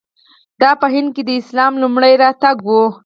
[0.61, 2.69] دا په هند کې د اسلام لومړی راتګ و.